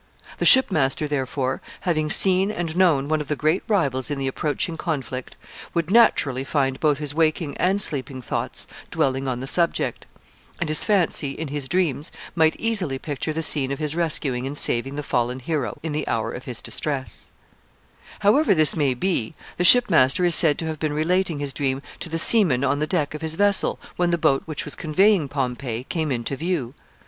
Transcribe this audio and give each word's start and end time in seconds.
The 0.39 0.45
shipmaster, 0.45 1.07
therefore, 1.07 1.61
having 1.81 2.09
seen 2.09 2.49
and 2.49 2.75
known 2.75 3.07
one 3.07 3.21
of 3.21 3.27
the 3.27 3.35
great 3.35 3.61
rivals 3.67 4.09
in 4.09 4.17
the 4.17 4.25
approaching 4.27 4.75
conflict, 4.75 5.35
would 5.75 5.91
naturally 5.91 6.43
find 6.43 6.79
both 6.79 6.97
his 6.97 7.13
waking 7.13 7.55
and 7.57 7.79
sleeping 7.79 8.19
thoughts 8.19 8.65
dwelling 8.89 9.27
on 9.27 9.41
the 9.41 9.45
subject; 9.45 10.07
and 10.59 10.69
his 10.69 10.83
fancy, 10.83 11.33
in 11.33 11.49
his 11.49 11.67
dreams, 11.67 12.11
might 12.33 12.55
easily 12.57 12.97
picture 12.97 13.31
the 13.31 13.43
scene 13.43 13.71
of 13.71 13.77
his 13.77 13.95
rescuing 13.95 14.47
and 14.47 14.57
saving 14.57 14.95
the 14.95 15.03
fallen 15.03 15.39
hero 15.39 15.77
in 15.83 15.91
the 15.91 16.07
hour 16.07 16.31
of 16.31 16.45
his 16.45 16.63
distress. 16.63 17.29
[Sidenote: 17.43 17.67
Pompey 17.67 18.19
goes 18.23 18.25
on 18.25 18.31
board 18.31 18.33
a 18.33 18.47
merchant 18.47 18.57
ship.] 18.57 18.57
However 18.57 18.57
this 18.57 18.75
may 18.75 18.93
be, 18.95 19.35
the 19.57 19.63
shipmaster 19.63 20.25
is 20.25 20.33
said 20.33 20.57
to 20.57 20.65
have 20.65 20.79
been 20.79 20.93
relating 20.93 21.37
his 21.37 21.53
dream 21.53 21.83
to 21.99 22.09
the 22.09 22.17
seamen 22.17 22.63
on 22.63 22.79
the 22.79 22.87
deck 22.87 23.13
of 23.13 23.21
his 23.21 23.35
vessel 23.35 23.79
when 23.97 24.09
the 24.09 24.17
boat 24.17 24.41
which 24.47 24.65
was 24.65 24.73
conveying 24.73 25.27
Pompey 25.27 25.83
came 25.89 26.11
into 26.11 26.35
view. 26.35 26.73